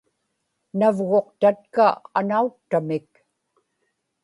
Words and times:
navguqtatka 0.79 1.85
anauttamik 2.19 3.09